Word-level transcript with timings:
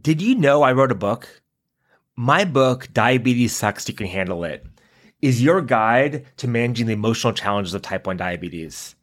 Did 0.00 0.22
you 0.22 0.34
know 0.34 0.62
I 0.62 0.72
wrote 0.72 0.90
a 0.90 0.94
book? 0.94 1.42
My 2.16 2.46
book, 2.46 2.88
Diabetes 2.94 3.54
Sucks, 3.54 3.86
You 3.86 3.92
Can 3.94 4.06
Handle 4.06 4.42
It, 4.42 4.64
is 5.20 5.42
your 5.42 5.60
guide 5.60 6.24
to 6.38 6.48
managing 6.48 6.86
the 6.86 6.94
emotional 6.94 7.34
challenges 7.34 7.74
of 7.74 7.82
type 7.82 8.06
1 8.06 8.16
diabetes. 8.16 8.94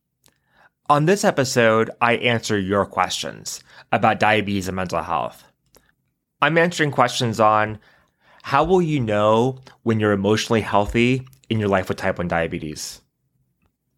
On 0.91 1.05
this 1.05 1.23
episode, 1.23 1.89
I 2.01 2.17
answer 2.17 2.59
your 2.59 2.85
questions 2.85 3.63
about 3.93 4.19
diabetes 4.19 4.67
and 4.67 4.75
mental 4.75 5.01
health. 5.01 5.41
I'm 6.41 6.57
answering 6.57 6.91
questions 6.91 7.39
on 7.39 7.79
how 8.43 8.65
will 8.65 8.81
you 8.81 8.99
know 8.99 9.59
when 9.83 10.01
you're 10.01 10.11
emotionally 10.11 10.59
healthy 10.59 11.25
in 11.49 11.61
your 11.61 11.69
life 11.69 11.87
with 11.87 11.97
type 11.97 12.17
1 12.17 12.27
diabetes? 12.27 12.99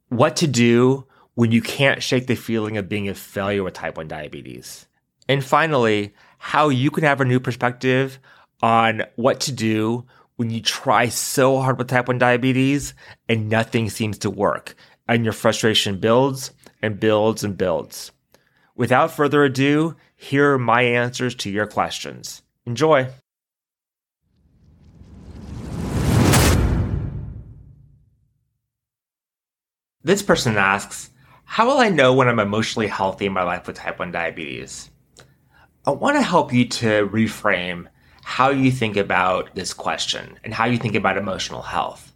What 0.09 0.35
to 0.35 0.45
do 0.45 1.07
when 1.33 1.51
you 1.51 1.63
can't 1.63 2.03
shake 2.03 2.27
the 2.27 2.35
feeling 2.35 2.77
of 2.77 2.89
being 2.89 3.09
a 3.09 3.15
failure 3.15 3.63
with 3.63 3.73
type 3.73 3.97
1 3.97 4.07
diabetes? 4.07 4.85
And 5.27 5.43
finally, 5.43 6.13
how 6.37 6.69
you 6.69 6.91
can 6.91 7.05
have 7.05 7.21
a 7.21 7.25
new 7.25 7.39
perspective 7.39 8.19
on 8.61 9.01
what 9.15 9.39
to 9.39 9.51
do 9.51 10.05
when 10.35 10.51
you 10.51 10.61
try 10.61 11.07
so 11.07 11.59
hard 11.59 11.79
with 11.79 11.87
type 11.87 12.07
1 12.07 12.19
diabetes 12.19 12.93
and 13.27 13.49
nothing 13.49 13.89
seems 13.89 14.19
to 14.19 14.29
work 14.29 14.75
and 15.07 15.23
your 15.23 15.33
frustration 15.33 15.99
builds 15.99 16.51
and 16.83 16.99
builds 16.99 17.43
and 17.43 17.57
builds. 17.57 18.11
Without 18.75 19.09
further 19.09 19.43
ado, 19.43 19.95
here 20.15 20.53
are 20.53 20.59
my 20.59 20.81
answers 20.81 21.33
to 21.35 21.49
your 21.49 21.65
questions. 21.65 22.43
Enjoy. 22.65 23.07
This 30.03 30.21
person 30.21 30.57
asks, 30.57 31.09
How 31.45 31.65
will 31.65 31.77
I 31.77 31.87
know 31.87 32.13
when 32.13 32.27
I'm 32.27 32.39
emotionally 32.39 32.87
healthy 32.87 33.25
in 33.25 33.33
my 33.33 33.43
life 33.43 33.65
with 33.65 33.77
type 33.77 33.99
1 33.99 34.11
diabetes? 34.11 34.89
I 35.85 35.91
want 35.91 36.17
to 36.17 36.21
help 36.21 36.51
you 36.51 36.67
to 36.67 37.07
reframe 37.07 37.87
how 38.23 38.49
you 38.49 38.71
think 38.71 38.97
about 38.97 39.55
this 39.55 39.73
question 39.73 40.37
and 40.43 40.53
how 40.53 40.65
you 40.65 40.77
think 40.77 40.95
about 40.95 41.17
emotional 41.17 41.61
health. 41.61 42.13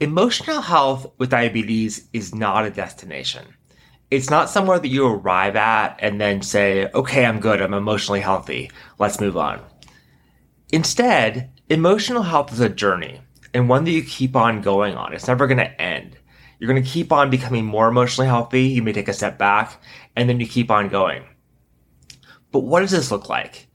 Emotional 0.00 0.60
health 0.60 1.06
with 1.18 1.30
diabetes 1.30 2.08
is 2.12 2.34
not 2.34 2.66
a 2.66 2.70
destination. 2.70 3.46
It's 4.10 4.30
not 4.30 4.48
somewhere 4.48 4.78
that 4.78 4.88
you 4.88 5.06
arrive 5.06 5.54
at 5.54 5.96
and 6.00 6.20
then 6.20 6.40
say, 6.40 6.88
okay, 6.94 7.26
I'm 7.26 7.40
good. 7.40 7.60
I'm 7.60 7.74
emotionally 7.74 8.20
healthy. 8.20 8.70
Let's 8.98 9.20
move 9.20 9.36
on. 9.36 9.60
Instead, 10.72 11.50
emotional 11.68 12.22
health 12.22 12.52
is 12.52 12.60
a 12.60 12.68
journey 12.70 13.20
and 13.52 13.68
one 13.68 13.84
that 13.84 13.90
you 13.90 14.02
keep 14.02 14.34
on 14.34 14.62
going 14.62 14.94
on. 14.96 15.12
It's 15.12 15.28
never 15.28 15.46
going 15.46 15.58
to 15.58 15.80
end. 15.80 16.16
You're 16.58 16.72
going 16.72 16.82
to 16.82 16.88
keep 16.88 17.12
on 17.12 17.30
becoming 17.30 17.64
more 17.64 17.88
emotionally 17.88 18.28
healthy. 18.28 18.62
You 18.64 18.82
may 18.82 18.92
take 18.92 19.08
a 19.08 19.12
step 19.12 19.38
back 19.38 19.80
and 20.16 20.28
then 20.28 20.40
you 20.40 20.46
keep 20.46 20.70
on 20.70 20.88
going. 20.88 21.24
But 22.50 22.60
what 22.60 22.80
does 22.80 22.90
this 22.90 23.10
look 23.10 23.28
like? 23.28 23.68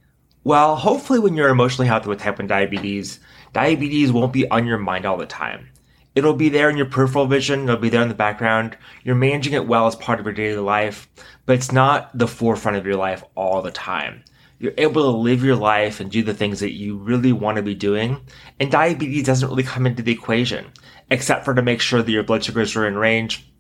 Well, 0.44 0.76
hopefully 0.76 1.20
when 1.20 1.36
you're 1.36 1.50
emotionally 1.50 1.88
healthy 1.88 2.10
with 2.10 2.20
type 2.20 2.40
1 2.40 2.48
diabetes, 2.48 3.20
diabetes 3.54 4.12
won't 4.12 4.34
be 4.34 4.50
on 4.50 4.66
your 4.66 4.80
mind 4.80 5.06
all 5.06 5.16
the 5.16 5.26
time. 5.26 5.70
It'll 6.16 6.34
be 6.34 6.50
there 6.50 6.70
in 6.70 6.78
your 6.78 6.86
peripheral 6.86 7.26
vision. 7.26 7.64
It'll 7.64 7.78
be 7.78 7.90
there 7.90 8.02
in 8.02 8.10
the 8.10 8.14
background. 8.14 8.78
You're 9.04 9.16
managing 9.16 9.54
it 9.54 9.68
well 9.68 9.88
as 9.88 9.96
part 9.96 10.20
of 10.20 10.26
your 10.26 10.34
daily 10.34 10.62
life, 10.62 11.10
but 11.46 11.56
it's 11.56 11.72
not 11.72 12.16
the 12.18 12.28
forefront 12.28 12.78
of 12.78 12.86
your 12.86 12.98
life 12.98 13.24
all 13.36 13.62
the 13.62 13.72
time. 13.72 14.24
You're 14.60 14.74
able 14.78 15.12
to 15.12 15.18
live 15.18 15.44
your 15.44 15.56
life 15.56 16.00
and 16.00 16.10
do 16.10 16.24
the 16.24 16.34
things 16.34 16.60
that 16.60 16.72
you 16.72 16.98
really 16.98 17.34
want 17.34 17.58
to 17.58 17.64
be 17.64 17.76
doing. 17.76 18.22
And 18.60 18.72
diabetes 18.72 19.26
doesn't 19.26 19.50
really 19.50 19.64
come 19.64 19.86
into 19.86 20.04
the 20.04 20.12
equation, 20.12 20.72
except 21.10 21.44
for 21.44 21.54
to 21.54 21.62
make 21.62 21.82
sure 21.82 22.02
that 22.02 22.12
your 22.12 22.24
blood 22.24 22.44
sugars 22.44 22.76
are 22.76 22.88
in 22.88 22.96
range 22.96 23.52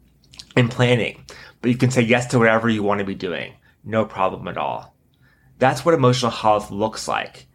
and 0.55 0.71
planning. 0.71 1.25
But 1.61 1.71
you 1.71 1.77
can 1.77 1.91
say 1.91 2.03
yes 2.03 2.27
to 2.27 2.39
whatever 2.39 2.69
you 2.69 2.83
want 2.83 2.99
to 2.99 3.05
be 3.05 3.15
doing. 3.15 3.55
No 3.83 4.05
problem 4.05 4.47
at 4.47 4.57
all. 4.57 4.95
That's 5.59 5.83
what 5.83 5.93
emotional 5.93 6.31
health 6.31 6.71
looks 6.71 7.07
like. 7.07 7.47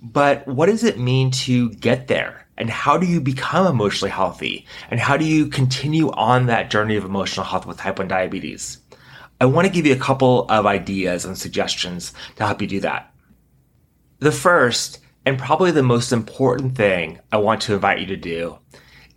But 0.00 0.46
what 0.46 0.66
does 0.66 0.84
it 0.84 0.98
mean 0.98 1.30
to 1.30 1.70
get 1.70 2.08
there? 2.08 2.46
And 2.62 2.70
how 2.70 2.96
do 2.96 3.08
you 3.08 3.20
become 3.20 3.66
emotionally 3.66 4.12
healthy? 4.12 4.66
And 4.88 5.00
how 5.00 5.16
do 5.16 5.24
you 5.24 5.48
continue 5.48 6.12
on 6.12 6.46
that 6.46 6.70
journey 6.70 6.94
of 6.94 7.04
emotional 7.04 7.44
health 7.44 7.66
with 7.66 7.78
type 7.78 7.98
1 7.98 8.06
diabetes? 8.06 8.78
I 9.40 9.46
want 9.46 9.66
to 9.66 9.72
give 9.72 9.84
you 9.84 9.92
a 9.92 9.98
couple 9.98 10.48
of 10.48 10.64
ideas 10.64 11.24
and 11.24 11.36
suggestions 11.36 12.12
to 12.36 12.46
help 12.46 12.62
you 12.62 12.68
do 12.68 12.78
that. 12.78 13.12
The 14.20 14.30
first, 14.30 15.00
and 15.26 15.40
probably 15.40 15.72
the 15.72 15.82
most 15.82 16.12
important 16.12 16.76
thing 16.76 17.18
I 17.32 17.38
want 17.38 17.62
to 17.62 17.74
invite 17.74 17.98
you 17.98 18.06
to 18.06 18.16
do, 18.16 18.58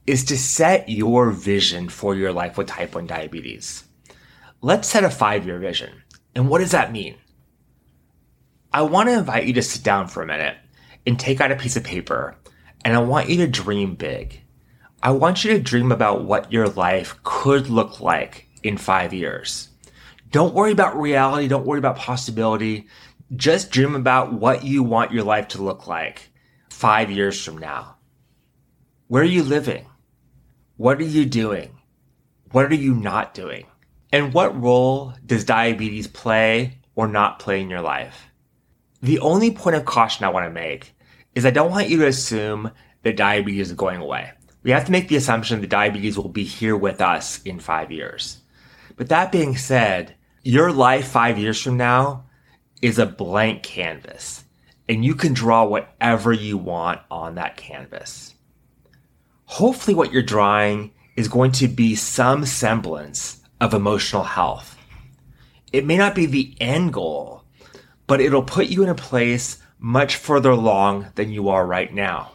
is 0.08 0.24
to 0.24 0.40
set 0.40 0.90
your 0.90 1.30
vision 1.30 1.88
for 1.88 2.16
your 2.16 2.34
life 2.34 2.58
with 2.58 2.66
type 2.66 2.96
1 2.96 3.06
diabetes. 3.06 3.84
Let's 4.64 4.90
set 4.90 5.04
a 5.04 5.12
five 5.12 5.46
year 5.46 5.60
vision. 5.60 6.02
And 6.34 6.50
what 6.50 6.62
does 6.62 6.72
that 6.72 6.92
mean? 6.92 7.14
I 8.74 8.82
want 8.82 9.08
to 9.10 9.20
invite 9.20 9.46
you 9.46 9.54
to 9.54 9.62
sit 9.62 9.84
down 9.84 10.08
for 10.08 10.24
a 10.24 10.26
minute 10.26 10.58
and 11.06 11.20
take 11.20 11.40
out 11.40 11.52
a 11.52 11.56
piece 11.56 11.76
of 11.76 11.84
paper 11.84 12.38
and 12.86 12.96
I 12.96 13.00
want 13.00 13.30
you 13.30 13.38
to 13.38 13.48
dream 13.48 13.96
big. 13.96 14.42
I 15.02 15.12
want 15.12 15.44
you 15.44 15.54
to 15.54 15.60
dream 15.60 15.92
about 15.92 16.24
what 16.24 16.54
your 16.54 16.70
life 16.70 17.16
could 17.24 17.68
look 17.68 18.00
like 18.00 18.48
in 18.62 18.78
five 18.78 19.12
years. 19.12 19.70
Don't 20.32 20.54
worry 20.54 20.72
about 20.72 21.00
reality. 21.00 21.48
Don't 21.48 21.66
worry 21.66 21.80
about 21.80 21.98
possibility. 21.98 22.88
Just 23.36 23.72
dream 23.72 23.96
about 23.96 24.34
what 24.34 24.64
you 24.64 24.84
want 24.84 25.12
your 25.12 25.24
life 25.24 25.48
to 25.50 25.64
look 25.64 25.88
like 25.88 26.30
five 26.70 27.10
years 27.10 27.44
from 27.44 27.58
now. 27.58 27.96
Where 29.08 29.24
are 29.24 29.26
you 29.26 29.44
living? 29.44 29.88
What 30.78 31.00
are 31.00 31.06
you 31.06 31.26
doing? 31.26 31.80
What 32.52 32.72
are 32.72 32.76
you 32.76 32.94
not 32.94 33.34
doing? 33.34 33.66
And 34.12 34.34
what 34.34 34.62
role 34.62 35.14
does 35.26 35.44
diabetes 35.44 36.08
play 36.08 36.78
or 36.96 37.08
not 37.08 37.40
play 37.40 37.62
in 37.62 37.70
your 37.70 37.82
life? 37.82 38.28
The 39.02 39.20
only 39.20 39.52
point 39.52 39.76
of 39.76 39.86
caution 39.86 40.24
I 40.24 40.30
want 40.30 40.46
to 40.46 40.52
make 40.52 40.95
is 41.36 41.46
I 41.46 41.52
don't 41.52 41.72
want 41.72 41.90
you 41.90 42.00
to 42.00 42.08
assume 42.08 42.72
that 43.04 43.18
diabetes 43.18 43.70
is 43.70 43.76
going 43.76 44.02
away. 44.02 44.32
We 44.64 44.72
have 44.72 44.86
to 44.86 44.92
make 44.92 45.10
the 45.10 45.18
assumption 45.18 45.62
that 45.62 45.70
diabetes 45.70 46.18
will 46.18 46.30
be 46.30 46.44
here 46.44 46.76
with 46.76 47.02
us 47.02 47.42
in 47.44 47.60
five 47.60 47.92
years. 47.92 48.40
But 48.96 49.10
that 49.10 49.32
being 49.32 49.58
said, 49.58 50.16
your 50.42 50.72
life 50.72 51.10
five 51.10 51.38
years 51.38 51.62
from 51.62 51.78
now 51.78 52.26
is 52.82 52.98
a 52.98 53.06
blank 53.06 53.62
canvas 53.62 54.46
and 54.88 55.04
you 55.04 55.16
can 55.16 55.34
draw 55.34 55.66
whatever 55.66 56.32
you 56.32 56.58
want 56.58 57.02
on 57.10 57.36
that 57.36 57.58
canvas. 57.58 58.36
Hopefully 59.46 59.96
what 59.96 60.12
you're 60.12 60.24
drawing 60.24 60.92
is 61.16 61.28
going 61.28 61.52
to 61.54 61.68
be 61.68 61.96
some 61.96 62.46
semblance 62.46 63.42
of 63.62 63.74
emotional 63.74 64.24
health. 64.24 64.78
It 65.72 65.86
may 65.86 65.98
not 65.98 66.16
be 66.16 66.26
the 66.26 66.56
end 66.60 66.94
goal, 66.94 67.44
but 68.08 68.22
it'll 68.22 68.44
put 68.44 68.68
you 68.68 68.84
in 68.84 68.90
a 68.90 68.96
place 68.96 69.62
much 69.86 70.16
further 70.16 70.50
along 70.50 71.06
than 71.14 71.30
you 71.30 71.48
are 71.48 71.64
right 71.64 71.94
now. 71.94 72.32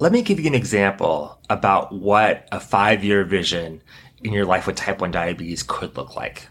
Let 0.00 0.10
me 0.10 0.22
give 0.22 0.40
you 0.40 0.48
an 0.48 0.54
example 0.56 1.40
about 1.48 1.92
what 1.92 2.48
a 2.50 2.58
five 2.58 3.04
year 3.04 3.22
vision 3.22 3.84
in 4.24 4.32
your 4.32 4.44
life 4.44 4.66
with 4.66 4.74
type 4.74 5.00
1 5.00 5.12
diabetes 5.12 5.62
could 5.62 5.96
look 5.96 6.16
like. 6.16 6.48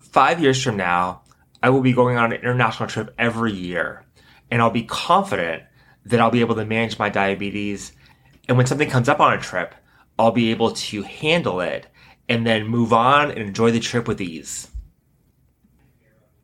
Five 0.00 0.38
years 0.38 0.62
from 0.62 0.76
now, 0.76 1.22
I 1.62 1.70
will 1.70 1.80
be 1.80 1.94
going 1.94 2.18
on 2.18 2.30
an 2.30 2.42
international 2.42 2.90
trip 2.90 3.14
every 3.18 3.52
year, 3.52 4.04
and 4.50 4.60
I'll 4.60 4.68
be 4.68 4.82
confident 4.82 5.62
that 6.04 6.20
I'll 6.20 6.30
be 6.30 6.42
able 6.42 6.56
to 6.56 6.66
manage 6.66 6.98
my 6.98 7.08
diabetes. 7.08 7.92
And 8.48 8.58
when 8.58 8.66
something 8.66 8.90
comes 8.90 9.08
up 9.08 9.20
on 9.20 9.32
a 9.32 9.40
trip, 9.40 9.74
I'll 10.18 10.30
be 10.30 10.50
able 10.50 10.72
to 10.72 11.02
handle 11.04 11.62
it 11.62 11.86
and 12.28 12.46
then 12.46 12.66
move 12.66 12.92
on 12.92 13.30
and 13.30 13.40
enjoy 13.40 13.70
the 13.70 13.80
trip 13.80 14.06
with 14.06 14.20
ease. 14.20 14.68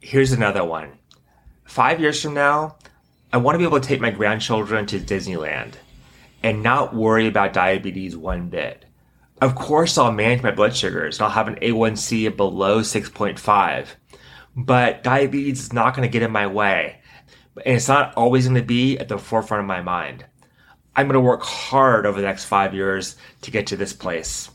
Here's 0.00 0.32
another 0.32 0.64
one. 0.64 0.97
Five 1.68 2.00
years 2.00 2.22
from 2.22 2.32
now, 2.32 2.76
I 3.30 3.36
want 3.36 3.54
to 3.54 3.58
be 3.58 3.64
able 3.64 3.78
to 3.78 3.86
take 3.86 4.00
my 4.00 4.10
grandchildren 4.10 4.86
to 4.86 4.98
Disneyland 4.98 5.74
and 6.42 6.62
not 6.62 6.96
worry 6.96 7.26
about 7.26 7.52
diabetes 7.52 8.16
one 8.16 8.48
bit. 8.48 8.86
Of 9.42 9.54
course, 9.54 9.98
I'll 9.98 10.10
manage 10.10 10.42
my 10.42 10.50
blood 10.50 10.74
sugars 10.74 11.18
and 11.18 11.26
I'll 11.26 11.30
have 11.30 11.46
an 11.46 11.56
A1C 11.56 12.34
below 12.34 12.80
6.5, 12.80 13.86
but 14.56 15.04
diabetes 15.04 15.64
is 15.64 15.72
not 15.74 15.94
going 15.94 16.08
to 16.08 16.12
get 16.12 16.22
in 16.22 16.30
my 16.30 16.46
way. 16.46 17.02
And 17.66 17.76
it's 17.76 17.86
not 17.86 18.14
always 18.14 18.46
going 18.46 18.58
to 18.58 18.66
be 18.66 18.98
at 18.98 19.08
the 19.08 19.18
forefront 19.18 19.60
of 19.60 19.66
my 19.66 19.82
mind. 19.82 20.24
I'm 20.96 21.06
going 21.06 21.14
to 21.14 21.20
work 21.20 21.42
hard 21.42 22.06
over 22.06 22.18
the 22.18 22.26
next 22.26 22.46
five 22.46 22.72
years 22.72 23.16
to 23.42 23.50
get 23.50 23.66
to 23.68 23.76
this 23.76 23.92
place. 23.92 24.50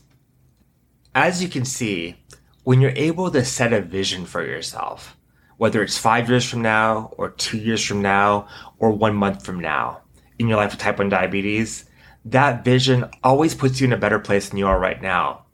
As 1.14 1.40
you 1.40 1.48
can 1.48 1.64
see, 1.64 2.16
when 2.64 2.80
you're 2.80 2.90
able 2.90 3.30
to 3.30 3.44
set 3.44 3.72
a 3.72 3.80
vision 3.80 4.26
for 4.26 4.44
yourself, 4.44 5.16
whether 5.56 5.82
it's 5.82 5.98
five 5.98 6.28
years 6.28 6.48
from 6.48 6.62
now, 6.62 7.12
or 7.16 7.30
two 7.30 7.58
years 7.58 7.84
from 7.84 8.02
now, 8.02 8.48
or 8.78 8.90
one 8.90 9.14
month 9.14 9.44
from 9.44 9.60
now 9.60 10.00
in 10.38 10.48
your 10.48 10.56
life 10.56 10.72
with 10.72 10.80
type 10.80 10.98
1 10.98 11.08
diabetes, 11.08 11.84
that 12.24 12.64
vision 12.64 13.04
always 13.22 13.54
puts 13.54 13.80
you 13.80 13.86
in 13.86 13.92
a 13.92 13.98
better 13.98 14.18
place 14.18 14.48
than 14.48 14.58
you 14.58 14.66
are 14.66 14.78
right 14.78 15.00
now, 15.02 15.44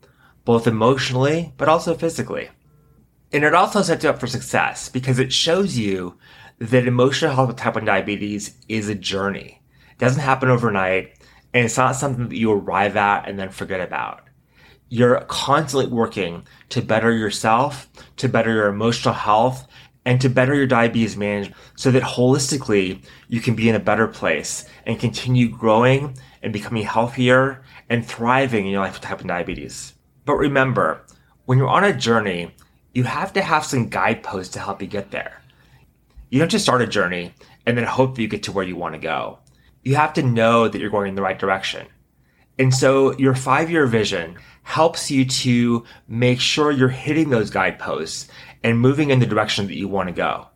both 0.45 0.67
emotionally, 0.67 1.53
but 1.57 1.67
also 1.67 1.93
physically. 1.93 2.49
And 3.33 3.43
it 3.43 3.53
also 3.53 3.81
sets 3.81 4.03
you 4.03 4.09
up 4.09 4.19
for 4.19 4.27
success 4.27 4.89
because 4.89 5.19
it 5.19 5.31
shows 5.31 5.77
you 5.77 6.17
that 6.59 6.87
emotional 6.87 7.33
health 7.33 7.47
with 7.47 7.57
type 7.57 7.75
1 7.75 7.85
diabetes 7.85 8.55
is 8.67 8.89
a 8.89 8.95
journey. 8.95 9.61
It 9.91 9.99
doesn't 9.99 10.21
happen 10.21 10.49
overnight, 10.49 11.13
and 11.53 11.65
it's 11.65 11.77
not 11.77 11.95
something 11.95 12.29
that 12.29 12.37
you 12.37 12.51
arrive 12.51 12.95
at 12.97 13.27
and 13.27 13.37
then 13.37 13.49
forget 13.49 13.81
about. 13.81 14.21
You're 14.89 15.21
constantly 15.21 15.87
working 15.87 16.45
to 16.69 16.81
better 16.81 17.13
yourself, 17.13 17.89
to 18.17 18.27
better 18.27 18.53
your 18.53 18.67
emotional 18.67 19.13
health, 19.13 19.67
and 20.05 20.19
to 20.21 20.29
better 20.29 20.55
your 20.55 20.67
diabetes 20.67 21.15
management 21.15 21.55
so 21.75 21.91
that 21.91 22.03
holistically 22.03 23.03
you 23.27 23.39
can 23.39 23.55
be 23.55 23.69
in 23.69 23.75
a 23.75 23.79
better 23.79 24.07
place 24.07 24.65
and 24.85 24.99
continue 24.99 25.47
growing 25.47 26.17
and 26.41 26.51
becoming 26.51 26.83
healthier 26.83 27.61
and 27.89 28.05
thriving 28.05 28.65
in 28.65 28.71
your 28.71 28.81
life 28.81 28.93
with 28.93 29.03
type 29.03 29.19
1 29.19 29.27
diabetes. 29.27 29.93
But 30.25 30.35
remember, 30.35 31.05
when 31.45 31.57
you're 31.57 31.67
on 31.67 31.83
a 31.83 31.93
journey, 31.93 32.55
you 32.93 33.03
have 33.03 33.33
to 33.33 33.41
have 33.41 33.65
some 33.65 33.89
guideposts 33.89 34.53
to 34.53 34.59
help 34.59 34.81
you 34.81 34.87
get 34.87 35.11
there. 35.11 35.41
You 36.29 36.39
don't 36.39 36.49
just 36.49 36.65
start 36.65 36.81
a 36.81 36.87
journey 36.87 37.33
and 37.65 37.77
then 37.77 37.85
hope 37.85 38.15
that 38.15 38.21
you 38.21 38.27
get 38.27 38.43
to 38.43 38.51
where 38.51 38.65
you 38.65 38.75
want 38.75 38.95
to 38.95 38.99
go. 38.99 39.39
You 39.83 39.95
have 39.95 40.13
to 40.13 40.23
know 40.23 40.67
that 40.67 40.79
you're 40.79 40.89
going 40.89 41.09
in 41.09 41.15
the 41.15 41.21
right 41.21 41.37
direction. 41.37 41.87
And 42.57 42.73
so 42.73 43.17
your 43.17 43.35
five 43.35 43.71
year 43.71 43.87
vision 43.87 44.37
helps 44.63 45.09
you 45.09 45.25
to 45.25 45.83
make 46.07 46.39
sure 46.39 46.71
you're 46.71 46.89
hitting 46.89 47.29
those 47.29 47.49
guideposts 47.49 48.27
and 48.63 48.79
moving 48.79 49.09
in 49.09 49.19
the 49.19 49.25
direction 49.25 49.67
that 49.67 49.77
you 49.77 49.87
want 49.87 50.09
to 50.09 50.13
go. 50.13 50.47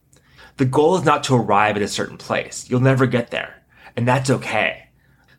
The 0.57 0.65
goal 0.65 0.95
is 0.95 1.03
not 1.03 1.23
to 1.25 1.35
arrive 1.35 1.75
at 1.75 1.81
a 1.81 1.87
certain 1.87 2.17
place. 2.17 2.69
You'll 2.69 2.79
never 2.79 3.05
get 3.07 3.31
there. 3.31 3.63
And 3.95 4.07
that's 4.07 4.29
okay. 4.29 4.89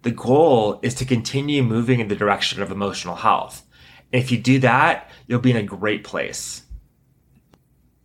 The 0.02 0.10
goal 0.10 0.78
is 0.82 0.94
to 0.96 1.04
continue 1.04 1.62
moving 1.62 2.00
in 2.00 2.08
the 2.08 2.16
direction 2.16 2.62
of 2.62 2.70
emotional 2.70 3.16
health. 3.16 3.66
And 4.12 4.22
if 4.22 4.30
you 4.30 4.38
do 4.38 4.58
that, 4.60 5.10
you'll 5.26 5.40
be 5.40 5.50
in 5.50 5.56
a 5.56 5.62
great 5.62 6.04
place. 6.04 6.64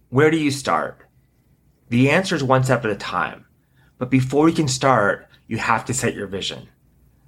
Where 0.10 0.32
do 0.32 0.38
you 0.38 0.52
start? 0.52 1.06
The 1.90 2.10
answer 2.10 2.36
is 2.36 2.44
one 2.44 2.64
step 2.64 2.86
at 2.86 2.92
a 2.92 2.96
time. 2.96 3.46
But 3.98 4.10
before 4.10 4.50
you 4.50 4.56
can 4.56 4.68
start, 4.68 5.28
you 5.48 5.58
have 5.58 5.86
to 5.86 5.94
set 5.94 6.16
your 6.16 6.28
vision. 6.28 6.70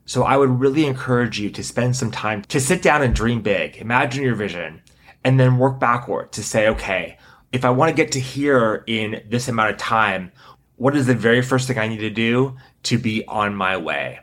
So 0.06 0.24
I 0.24 0.36
would 0.36 0.60
really 0.60 0.86
encourage 0.86 1.40
you 1.40 1.50
to 1.52 1.64
spend 1.64 1.96
some 1.96 2.12
time 2.12 2.42
to 2.44 2.60
sit 2.60 2.82
down 2.82 3.02
and 3.02 3.16
dream 3.16 3.42
big, 3.42 3.78
imagine 3.78 4.24
your 4.24 4.36
vision, 4.36 4.82
and 5.24 5.40
then 5.40 5.58
work 5.58 5.80
backward 5.80 6.34
to 6.34 6.44
say, 6.44 6.68
okay, 6.68 7.18
if 7.54 7.64
I 7.64 7.70
want 7.70 7.90
to 7.90 7.96
get 7.96 8.12
to 8.14 8.20
here 8.20 8.84
in 8.86 9.24
this 9.30 9.48
amount 9.48 9.72
of 9.72 9.78
time, 9.78 10.32
what 10.76 10.96
is 10.96 11.08
the 11.08 11.16
very 11.16 11.42
first 11.42 11.68
thing 11.68 11.78
I 11.78 11.88
need 11.88 12.00
to 12.00 12.10
do 12.10 12.58
to 12.84 12.98
be 12.98 13.26
on 13.28 13.56
my 13.56 13.78
way? 13.78 14.20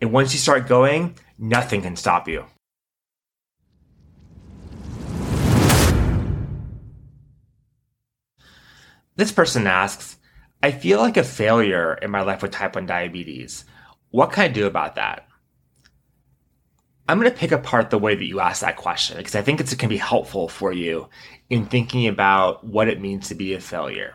And 0.00 0.12
once 0.12 0.32
you 0.32 0.38
start 0.38 0.68
going, 0.68 1.16
nothing 1.38 1.82
can 1.82 1.96
stop 1.96 2.28
you. 2.28 2.44
This 9.16 9.32
person 9.32 9.66
asks, 9.66 10.18
I 10.62 10.70
feel 10.70 11.00
like 11.00 11.16
a 11.16 11.24
failure 11.24 11.94
in 11.94 12.10
my 12.10 12.20
life 12.20 12.42
with 12.42 12.50
type 12.50 12.74
1 12.74 12.86
diabetes. 12.86 13.64
What 14.10 14.32
can 14.32 14.44
I 14.44 14.48
do 14.48 14.66
about 14.66 14.94
that? 14.96 15.26
I'm 17.08 17.20
going 17.20 17.30
to 17.30 17.38
pick 17.38 17.52
apart 17.52 17.90
the 17.90 17.98
way 17.98 18.16
that 18.16 18.24
you 18.24 18.40
ask 18.40 18.62
that 18.62 18.76
question 18.76 19.16
because 19.16 19.36
I 19.36 19.42
think 19.42 19.60
it 19.60 19.78
can 19.78 19.88
be 19.88 19.96
helpful 19.96 20.48
for 20.48 20.72
you 20.72 21.08
in 21.48 21.66
thinking 21.66 22.08
about 22.08 22.64
what 22.64 22.88
it 22.88 23.00
means 23.00 23.28
to 23.28 23.34
be 23.34 23.54
a 23.54 23.60
failure. 23.60 24.14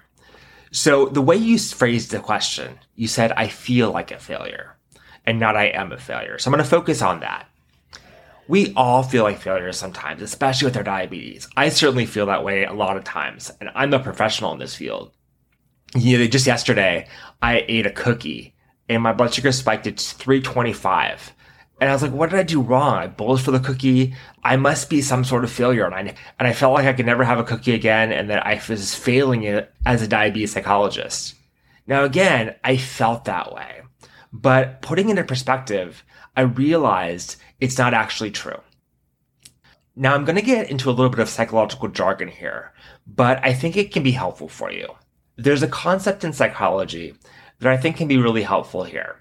So 0.72 1.06
the 1.06 1.22
way 1.22 1.38
you 1.38 1.58
phrased 1.58 2.12
the 2.12 2.20
question, 2.20 2.80
you 2.96 3.08
said, 3.08 3.32
I 3.34 3.48
feel 3.48 3.92
like 3.92 4.12
a 4.12 4.20
failure 4.20 4.78
and 5.26 5.40
not 5.40 5.56
I 5.56 5.68
am 5.68 5.92
a 5.92 5.98
failure. 5.98 6.38
So 6.38 6.50
I'm 6.50 6.54
going 6.54 6.64
to 6.64 6.70
focus 6.70 7.02
on 7.02 7.22
that. 7.22 7.48
We 8.48 8.74
all 8.76 9.04
feel 9.04 9.24
like 9.24 9.40
failures 9.40 9.78
sometimes, 9.78 10.22
especially 10.22 10.66
with 10.66 10.76
our 10.76 10.84
diabetes. 10.84 11.48
I 11.56 11.70
certainly 11.70 12.06
feel 12.06 12.26
that 12.26 12.44
way 12.44 12.66
a 12.66 12.74
lot 12.74 12.98
of 12.98 13.04
times, 13.06 13.52
and 13.62 13.70
I'm 13.76 13.94
a 13.94 14.00
professional 14.00 14.52
in 14.52 14.60
this 14.60 14.76
field. 14.76 15.14
You 15.96 16.18
know, 16.18 16.28
just 16.28 16.48
yesterday, 16.48 17.08
I 17.42 17.64
ate 17.68 17.86
a 17.86 17.92
cookie 17.92 18.54
and 18.94 19.04
my 19.04 19.14
blood 19.14 19.34
sugar 19.34 19.52
spiked 19.52 19.86
to 19.86 19.92
325 19.92 21.34
and 21.82 21.90
I 21.90 21.94
was 21.94 22.04
like, 22.04 22.12
what 22.12 22.30
did 22.30 22.38
I 22.38 22.44
do 22.44 22.62
wrong? 22.62 22.94
I 22.94 23.08
bowled 23.08 23.42
for 23.42 23.50
the 23.50 23.60
cookie. 23.60 24.14
I 24.44 24.56
must 24.56 24.88
be 24.88 25.02
some 25.02 25.24
sort 25.24 25.44
of 25.44 25.52
failure. 25.52 25.84
And 25.84 25.96
I, 25.96 26.00
and 26.38 26.48
I 26.48 26.54
felt 26.54 26.76
like 26.76 26.86
I 26.86 26.94
could 26.94 27.08
never 27.08 27.24
have 27.24 27.40
a 27.40 27.44
cookie 27.44 27.74
again 27.74 28.12
and 28.12 28.30
that 28.30 28.46
I 28.46 28.62
was 28.70 28.94
failing 28.94 29.44
it 29.44 29.74
as 29.84 30.04
a 30.04 30.08
diabetes 30.08 30.52
psychologist. 30.52 31.34
Now, 31.88 32.04
again, 32.04 32.54
I 32.64 32.78
felt 32.78 33.26
that 33.26 33.52
way. 33.52 33.82
But 34.32 34.84
putting 34.84 35.10
it 35.10 35.18
in 35.18 35.26
perspective, 35.26 36.04
I 36.38 36.42
realized 36.42 37.38
it's 37.60 37.80
not 37.80 37.96
actually 37.96 38.30
true. 38.30 38.62
Now, 39.96 40.14
I'm 40.14 40.24
going 40.24 40.36
to 40.36 40.44
get 40.44 40.70
into 40.70 40.88
a 40.88 40.94
little 40.94 41.10
bit 41.10 41.20
of 41.20 41.30
psychological 41.30 41.88
jargon 41.88 42.28
here, 42.28 42.74
but 43.08 43.44
I 43.44 43.54
think 43.54 43.76
it 43.76 43.92
can 43.92 44.04
be 44.04 44.12
helpful 44.12 44.48
for 44.48 44.72
you. 44.72 44.88
There's 45.36 45.64
a 45.64 45.68
concept 45.68 46.24
in 46.24 46.32
psychology 46.32 47.16
that 47.62 47.72
I 47.72 47.78
think 47.78 47.96
can 47.96 48.08
be 48.08 48.18
really 48.18 48.42
helpful 48.42 48.84
here. 48.84 49.18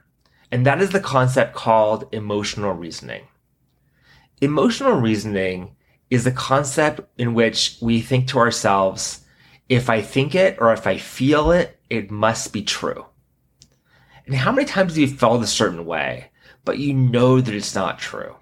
And 0.50 0.66
that 0.66 0.80
is 0.80 0.90
the 0.90 1.00
concept 1.00 1.54
called 1.54 2.08
emotional 2.10 2.72
reasoning. 2.72 3.28
Emotional 4.40 4.94
reasoning 4.94 5.76
is 6.08 6.24
the 6.24 6.32
concept 6.32 7.00
in 7.18 7.34
which 7.34 7.76
we 7.80 8.00
think 8.00 8.26
to 8.28 8.38
ourselves, 8.38 9.20
if 9.68 9.88
I 9.88 10.00
think 10.00 10.34
it 10.34 10.56
or 10.58 10.72
if 10.72 10.86
I 10.86 10.96
feel 10.96 11.52
it, 11.52 11.78
it 11.88 12.10
must 12.10 12.52
be 12.52 12.62
true. 12.62 13.06
And 14.26 14.34
how 14.34 14.50
many 14.50 14.66
times 14.66 14.94
do 14.94 15.02
you 15.02 15.06
felt 15.06 15.42
a 15.42 15.46
certain 15.46 15.84
way, 15.84 16.30
but 16.64 16.78
you 16.78 16.94
know 16.94 17.40
that 17.40 17.54
it's 17.54 17.74
not 17.74 17.98
true? 17.98 18.36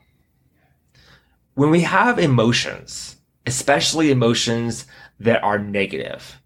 When 1.55 1.71
we 1.71 1.81
have 1.81 2.19
emotions, 2.19 3.17
especially 3.45 4.13
emotions 4.13 4.87
that 5.19 5.43
are 5.43 5.59
negative, 5.59 6.38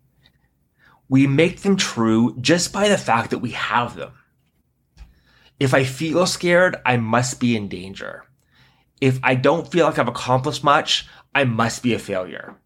we 1.12 1.26
make 1.26 1.60
them 1.60 1.76
true 1.76 2.34
just 2.40 2.72
by 2.72 2.88
the 2.88 2.96
fact 2.96 3.28
that 3.28 3.40
we 3.40 3.50
have 3.50 3.96
them. 3.96 4.12
If 5.60 5.74
I 5.74 5.84
feel 5.84 6.24
scared, 6.24 6.76
I 6.86 6.96
must 6.96 7.38
be 7.38 7.54
in 7.54 7.68
danger. 7.68 8.24
If 8.98 9.20
I 9.22 9.34
don't 9.34 9.70
feel 9.70 9.84
like 9.84 9.98
I've 9.98 10.08
accomplished 10.08 10.64
much, 10.64 11.06
I 11.34 11.44
must 11.44 11.82
be 11.82 11.92
a 11.92 11.98
failure. 11.98 12.56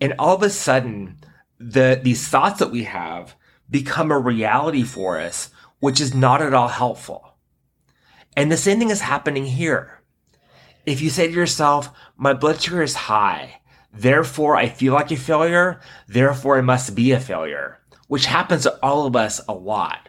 And 0.00 0.14
all 0.16 0.36
of 0.36 0.44
a 0.44 0.50
sudden, 0.50 1.18
the, 1.58 2.00
these 2.00 2.28
thoughts 2.28 2.60
that 2.60 2.70
we 2.70 2.84
have 2.84 3.34
become 3.68 4.12
a 4.12 4.18
reality 4.18 4.84
for 4.84 5.18
us, 5.18 5.50
which 5.80 6.00
is 6.00 6.14
not 6.14 6.40
at 6.40 6.54
all 6.54 6.68
helpful. 6.68 7.34
And 8.36 8.52
the 8.52 8.56
same 8.56 8.78
thing 8.78 8.90
is 8.90 9.00
happening 9.00 9.46
here. 9.46 9.98
If 10.86 11.00
you 11.00 11.10
say 11.10 11.26
to 11.26 11.34
yourself, 11.34 11.90
my 12.16 12.32
blood 12.32 12.62
sugar 12.62 12.84
is 12.84 12.94
high, 12.94 13.60
therefore 13.92 14.56
I 14.56 14.68
feel 14.68 14.94
like 14.94 15.10
a 15.10 15.16
failure, 15.16 15.80
therefore 16.08 16.58
I 16.58 16.62
must 16.62 16.94
be 16.94 17.12
a 17.12 17.20
failure, 17.20 17.80
which 18.08 18.26
happens 18.26 18.62
to 18.62 18.78
all 18.82 19.06
of 19.06 19.16
us 19.16 19.40
a 19.48 19.52
lot 19.52 20.08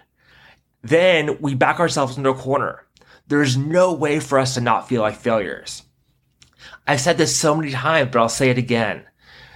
then 0.84 1.38
we 1.40 1.56
back 1.56 1.80
ourselves 1.80 2.18
into 2.18 2.30
a 2.30 2.36
corner. 2.36 2.86
There's 3.28 3.56
no 3.56 3.94
way 3.94 4.20
for 4.20 4.38
us 4.38 4.54
to 4.56 4.62
not 4.62 4.90
feel 4.90 5.02
like 5.02 5.16
failures. 5.16 5.84
I've 6.86 7.00
said 7.00 7.18
this 7.18 7.34
so 7.34 7.56
many 7.56 7.72
times, 7.72 8.10
but 8.12 8.20
I'll 8.20 8.30
say 8.30 8.50
it 8.50 8.58
again. 8.58 9.04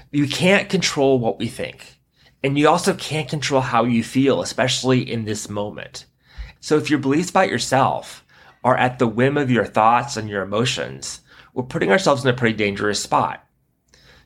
You 0.10 0.28
can't 0.28 0.70
control 0.70 1.20
what 1.20 1.38
we 1.38 1.48
think. 1.48 2.00
And 2.44 2.58
you 2.58 2.70
also 2.70 2.94
can't 2.94 3.28
control 3.28 3.60
how 3.60 3.84
you 3.84 4.04
feel, 4.04 4.42
especially 4.42 5.12
in 5.12 5.26
this 5.26 5.50
moment. 5.50 6.06
So 6.62 6.78
if 6.78 6.90
your 6.90 7.00
beliefs 7.00 7.30
about 7.30 7.50
yourself 7.50 8.26
are 8.64 8.78
at 8.78 8.98
the 8.98 9.08
whim 9.08 9.36
of 9.36 9.52
your 9.52 9.66
thoughts 9.66 10.16
and 10.16 10.30
your 10.30 10.44
emotions, 10.44 11.20
we're 11.54 11.64
putting 11.64 11.92
ourselves 11.92 12.24
in 12.24 12.30
a 12.30 12.38
pretty 12.38 12.56
dangerous 12.56 13.04
spot. 13.04 13.46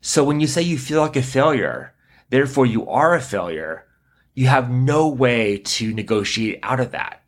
So 0.01 0.23
when 0.23 0.39
you 0.39 0.47
say 0.47 0.63
you 0.63 0.79
feel 0.79 1.01
like 1.01 1.15
a 1.15 1.21
failure, 1.21 1.93
therefore 2.29 2.65
you 2.65 2.87
are 2.87 3.13
a 3.13 3.21
failure, 3.21 3.85
you 4.33 4.47
have 4.47 4.71
no 4.71 5.07
way 5.07 5.59
to 5.59 5.93
negotiate 5.93 6.59
out 6.63 6.79
of 6.79 6.91
that. 6.91 7.21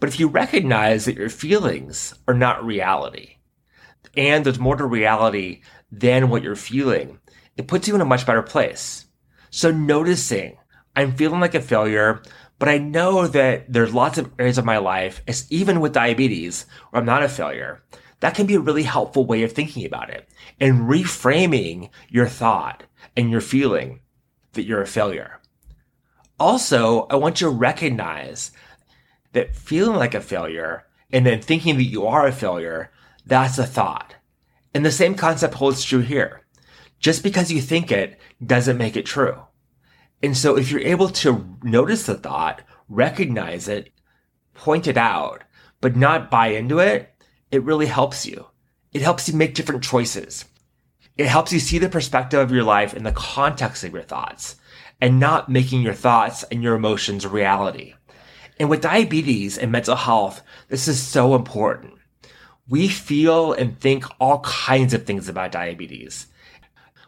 But 0.00 0.08
if 0.08 0.18
you 0.18 0.28
recognize 0.28 1.04
that 1.04 1.16
your 1.16 1.28
feelings 1.28 2.14
are 2.26 2.34
not 2.34 2.64
reality, 2.64 3.36
and 4.16 4.44
there's 4.44 4.58
more 4.58 4.76
to 4.76 4.84
reality 4.84 5.62
than 5.92 6.28
what 6.28 6.42
you're 6.42 6.56
feeling, 6.56 7.20
it 7.56 7.68
puts 7.68 7.86
you 7.86 7.94
in 7.94 8.00
a 8.00 8.04
much 8.04 8.26
better 8.26 8.42
place. 8.42 9.06
So 9.50 9.70
noticing, 9.70 10.56
I'm 10.96 11.14
feeling 11.16 11.40
like 11.40 11.54
a 11.54 11.60
failure, 11.60 12.22
but 12.58 12.68
I 12.68 12.78
know 12.78 13.28
that 13.28 13.72
there's 13.72 13.94
lots 13.94 14.18
of 14.18 14.32
areas 14.38 14.58
of 14.58 14.64
my 14.64 14.78
life, 14.78 15.22
even 15.50 15.80
with 15.80 15.92
diabetes, 15.92 16.66
where 16.90 17.00
I'm 17.00 17.06
not 17.06 17.22
a 17.22 17.28
failure. 17.28 17.82
That 18.20 18.34
can 18.34 18.46
be 18.46 18.54
a 18.54 18.60
really 18.60 18.82
helpful 18.82 19.24
way 19.24 19.42
of 19.42 19.52
thinking 19.52 19.84
about 19.84 20.10
it 20.10 20.28
and 20.60 20.88
reframing 20.88 21.90
your 22.08 22.26
thought 22.26 22.84
and 23.16 23.30
your 23.30 23.40
feeling 23.40 24.00
that 24.52 24.64
you're 24.64 24.82
a 24.82 24.86
failure. 24.86 25.40
Also, 26.40 27.06
I 27.10 27.16
want 27.16 27.40
you 27.40 27.48
to 27.48 27.54
recognize 27.54 28.50
that 29.32 29.54
feeling 29.54 29.96
like 29.96 30.14
a 30.14 30.20
failure 30.20 30.86
and 31.12 31.24
then 31.24 31.40
thinking 31.40 31.76
that 31.76 31.84
you 31.84 32.06
are 32.06 32.26
a 32.26 32.32
failure, 32.32 32.90
that's 33.26 33.58
a 33.58 33.66
thought. 33.66 34.16
And 34.74 34.84
the 34.84 34.92
same 34.92 35.14
concept 35.14 35.54
holds 35.54 35.84
true 35.84 36.00
here. 36.00 36.42
Just 36.98 37.22
because 37.22 37.52
you 37.52 37.60
think 37.60 37.92
it 37.92 38.18
doesn't 38.44 38.76
make 38.76 38.96
it 38.96 39.06
true. 39.06 39.40
And 40.22 40.36
so 40.36 40.56
if 40.56 40.70
you're 40.70 40.80
able 40.80 41.08
to 41.10 41.56
notice 41.62 42.06
the 42.06 42.14
thought, 42.14 42.62
recognize 42.88 43.68
it, 43.68 43.90
point 44.54 44.86
it 44.88 44.96
out, 44.96 45.44
but 45.80 45.96
not 45.96 46.30
buy 46.30 46.48
into 46.48 46.80
it, 46.80 47.14
it 47.50 47.62
really 47.62 47.86
helps 47.86 48.26
you. 48.26 48.46
It 48.92 49.02
helps 49.02 49.28
you 49.28 49.34
make 49.34 49.54
different 49.54 49.84
choices. 49.84 50.44
It 51.16 51.26
helps 51.26 51.52
you 51.52 51.58
see 51.58 51.78
the 51.78 51.88
perspective 51.88 52.40
of 52.40 52.50
your 52.52 52.62
life 52.62 52.94
in 52.94 53.04
the 53.04 53.12
context 53.12 53.84
of 53.84 53.92
your 53.92 54.02
thoughts 54.02 54.56
and 55.00 55.20
not 55.20 55.48
making 55.48 55.82
your 55.82 55.94
thoughts 55.94 56.44
and 56.44 56.62
your 56.62 56.74
emotions 56.74 57.24
a 57.24 57.28
reality. 57.28 57.94
And 58.58 58.68
with 58.68 58.80
diabetes 58.80 59.56
and 59.58 59.70
mental 59.70 59.96
health, 59.96 60.42
this 60.68 60.88
is 60.88 61.00
so 61.02 61.34
important. 61.34 61.94
We 62.68 62.88
feel 62.88 63.52
and 63.52 63.78
think 63.78 64.04
all 64.20 64.40
kinds 64.40 64.94
of 64.94 65.06
things 65.06 65.28
about 65.28 65.52
diabetes. 65.52 66.26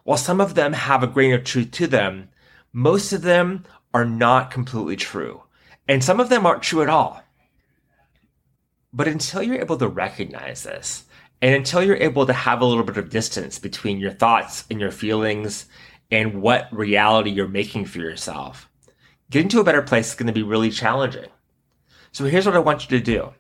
While 0.04 0.16
some 0.16 0.40
of 0.40 0.54
them 0.54 0.72
have 0.72 1.02
a 1.02 1.08
grain 1.08 1.34
of 1.34 1.44
truth 1.44 1.70
to 1.72 1.86
them, 1.86 2.30
most 2.72 3.12
of 3.12 3.22
them 3.22 3.64
are 3.92 4.04
not 4.04 4.50
completely 4.50 4.96
true. 4.96 5.42
And 5.88 6.02
some 6.02 6.20
of 6.20 6.28
them 6.28 6.46
aren't 6.46 6.62
true 6.62 6.82
at 6.82 6.88
all. 6.88 7.22
But 8.92 9.08
until 9.08 9.42
you're 9.42 9.60
able 9.60 9.76
to 9.76 9.88
recognize 9.88 10.64
this, 10.64 11.04
and 11.42 11.54
until 11.54 11.82
you're 11.82 11.96
able 11.96 12.26
to 12.26 12.32
have 12.32 12.60
a 12.60 12.64
little 12.64 12.84
bit 12.84 12.96
of 12.96 13.08
distance 13.08 13.58
between 13.58 13.98
your 13.98 14.10
thoughts 14.10 14.64
and 14.70 14.80
your 14.80 14.90
feelings 14.90 15.66
and 16.10 16.42
what 16.42 16.68
reality 16.72 17.30
you're 17.30 17.48
making 17.48 17.86
for 17.86 17.98
yourself, 17.98 18.68
getting 19.30 19.48
to 19.48 19.60
a 19.60 19.64
better 19.64 19.82
place 19.82 20.08
is 20.08 20.14
going 20.14 20.26
to 20.26 20.32
be 20.32 20.42
really 20.42 20.70
challenging. 20.70 21.28
So 22.12 22.24
here's 22.24 22.46
what 22.46 22.56
I 22.56 22.60
want 22.60 22.90
you 22.90 22.98
to 22.98 23.04
do. 23.04 23.32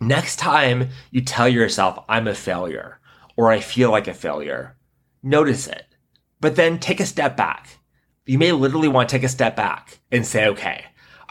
Next 0.00 0.36
time 0.36 0.88
you 1.10 1.20
tell 1.20 1.48
yourself, 1.48 2.02
I'm 2.08 2.26
a 2.26 2.34
failure, 2.34 2.98
or 3.36 3.52
I 3.52 3.60
feel 3.60 3.90
like 3.90 4.08
a 4.08 4.14
failure, 4.14 4.76
notice 5.22 5.66
it. 5.68 5.84
But 6.40 6.56
then 6.56 6.80
take 6.80 6.98
a 6.98 7.06
step 7.06 7.36
back. 7.36 7.68
You 8.26 8.38
may 8.38 8.50
literally 8.50 8.88
want 8.88 9.08
to 9.08 9.16
take 9.16 9.22
a 9.22 9.28
step 9.28 9.54
back 9.54 10.00
and 10.10 10.26
say, 10.26 10.48
okay, 10.48 10.86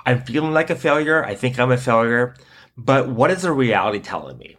I'm 0.05 0.21
feeling 0.21 0.53
like 0.53 0.69
a 0.69 0.75
failure. 0.75 1.25
I 1.25 1.35
think 1.35 1.59
I'm 1.59 1.71
a 1.71 1.77
failure. 1.77 2.35
But 2.77 3.09
what 3.09 3.31
is 3.31 3.41
the 3.41 3.51
reality 3.51 3.99
telling 3.99 4.37
me? 4.37 4.57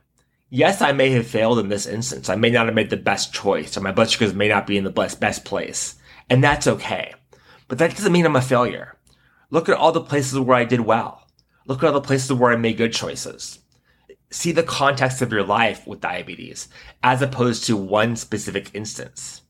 Yes, 0.50 0.82
I 0.82 0.92
may 0.92 1.10
have 1.12 1.26
failed 1.26 1.58
in 1.58 1.68
this 1.68 1.86
instance. 1.86 2.28
I 2.28 2.36
may 2.36 2.50
not 2.50 2.66
have 2.66 2.74
made 2.74 2.90
the 2.90 2.96
best 2.98 3.32
choice, 3.32 3.76
or 3.76 3.80
my 3.80 3.92
blood 3.92 4.10
sugars 4.10 4.34
may 4.34 4.48
not 4.48 4.66
be 4.66 4.76
in 4.76 4.84
the 4.84 4.90
best, 4.90 5.18
best 5.18 5.44
place. 5.44 5.94
And 6.28 6.44
that's 6.44 6.66
okay. 6.66 7.14
But 7.68 7.78
that 7.78 7.96
doesn't 7.96 8.12
mean 8.12 8.26
I'm 8.26 8.36
a 8.36 8.42
failure. 8.42 8.98
Look 9.50 9.68
at 9.68 9.78
all 9.78 9.92
the 9.92 10.00
places 10.02 10.38
where 10.38 10.56
I 10.56 10.64
did 10.64 10.80
well. 10.80 11.26
Look 11.66 11.82
at 11.82 11.86
all 11.86 11.92
the 11.94 12.00
places 12.02 12.32
where 12.34 12.52
I 12.52 12.56
made 12.56 12.76
good 12.76 12.92
choices. 12.92 13.60
See 14.30 14.52
the 14.52 14.62
context 14.62 15.22
of 15.22 15.32
your 15.32 15.44
life 15.44 15.86
with 15.86 16.00
diabetes, 16.00 16.68
as 17.02 17.22
opposed 17.22 17.64
to 17.64 17.76
one 17.76 18.16
specific 18.16 18.70
instance. 18.74 19.42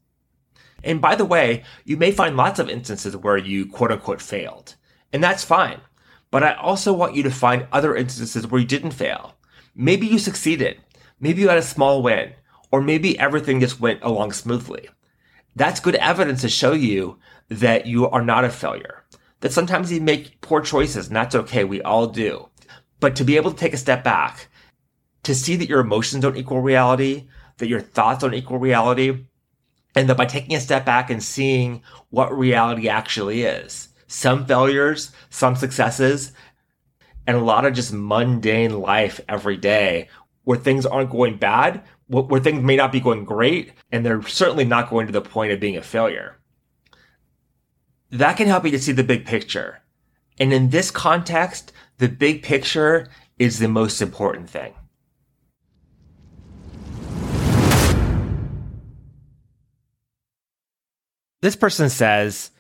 And 0.84 1.00
by 1.00 1.14
the 1.14 1.24
way, 1.24 1.64
you 1.84 1.96
may 1.96 2.10
find 2.10 2.36
lots 2.36 2.58
of 2.58 2.68
instances 2.68 3.16
where 3.16 3.36
you 3.36 3.66
quote 3.66 3.92
unquote 3.92 4.22
failed. 4.22 4.76
And 5.12 5.22
that's 5.22 5.44
fine. 5.44 5.80
But 6.32 6.42
I 6.42 6.54
also 6.54 6.94
want 6.94 7.14
you 7.14 7.22
to 7.24 7.30
find 7.30 7.68
other 7.70 7.94
instances 7.94 8.46
where 8.46 8.60
you 8.60 8.66
didn't 8.66 8.92
fail. 8.92 9.36
Maybe 9.76 10.06
you 10.06 10.18
succeeded. 10.18 10.80
Maybe 11.20 11.42
you 11.42 11.48
had 11.50 11.58
a 11.58 11.62
small 11.62 12.02
win. 12.02 12.32
Or 12.72 12.80
maybe 12.80 13.18
everything 13.18 13.60
just 13.60 13.80
went 13.80 14.02
along 14.02 14.32
smoothly. 14.32 14.88
That's 15.54 15.78
good 15.78 15.94
evidence 15.96 16.40
to 16.40 16.48
show 16.48 16.72
you 16.72 17.18
that 17.50 17.86
you 17.86 18.08
are 18.08 18.24
not 18.24 18.46
a 18.46 18.50
failure. 18.50 19.04
That 19.40 19.52
sometimes 19.52 19.92
you 19.92 20.00
make 20.00 20.40
poor 20.40 20.62
choices 20.62 21.08
and 21.08 21.16
that's 21.16 21.34
okay. 21.34 21.64
We 21.64 21.82
all 21.82 22.06
do. 22.06 22.48
But 22.98 23.14
to 23.16 23.24
be 23.24 23.36
able 23.36 23.50
to 23.50 23.56
take 23.56 23.74
a 23.74 23.76
step 23.76 24.02
back, 24.02 24.48
to 25.24 25.34
see 25.34 25.56
that 25.56 25.68
your 25.68 25.80
emotions 25.80 26.22
don't 26.22 26.38
equal 26.38 26.62
reality, 26.62 27.28
that 27.58 27.68
your 27.68 27.80
thoughts 27.80 28.22
don't 28.22 28.32
equal 28.32 28.58
reality, 28.58 29.26
and 29.94 30.08
that 30.08 30.16
by 30.16 30.24
taking 30.24 30.56
a 30.56 30.60
step 30.60 30.86
back 30.86 31.10
and 31.10 31.22
seeing 31.22 31.82
what 32.08 32.36
reality 32.36 32.88
actually 32.88 33.42
is, 33.42 33.88
some 34.12 34.44
failures, 34.44 35.10
some 35.30 35.56
successes, 35.56 36.32
and 37.26 37.36
a 37.36 37.40
lot 37.40 37.64
of 37.64 37.72
just 37.72 37.92
mundane 37.92 38.80
life 38.80 39.20
every 39.28 39.56
day 39.56 40.08
where 40.44 40.58
things 40.58 40.84
aren't 40.84 41.10
going 41.10 41.36
bad, 41.36 41.82
where 42.08 42.40
things 42.40 42.62
may 42.62 42.76
not 42.76 42.92
be 42.92 43.00
going 43.00 43.24
great, 43.24 43.72
and 43.90 44.04
they're 44.04 44.22
certainly 44.22 44.64
not 44.64 44.90
going 44.90 45.06
to 45.06 45.12
the 45.12 45.20
point 45.20 45.52
of 45.52 45.60
being 45.60 45.76
a 45.76 45.82
failure. 45.82 46.36
That 48.10 48.36
can 48.36 48.48
help 48.48 48.64
you 48.64 48.70
to 48.72 48.78
see 48.78 48.92
the 48.92 49.04
big 49.04 49.24
picture. 49.24 49.80
And 50.38 50.52
in 50.52 50.70
this 50.70 50.90
context, 50.90 51.72
the 51.98 52.08
big 52.08 52.42
picture 52.42 53.08
is 53.38 53.58
the 53.58 53.68
most 53.68 54.02
important 54.02 54.50
thing. 54.50 54.74
This 61.40 61.56
person 61.56 61.88
says, 61.88 62.51